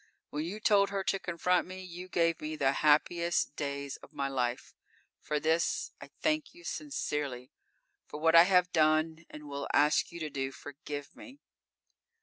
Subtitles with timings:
[0.31, 4.27] When you told her to confront me, you gave me the happiest days of my
[4.29, 4.73] life.
[5.19, 7.51] For this I thank you sincerely.
[8.07, 11.37] For what I have done and will ask you to do, forgive me!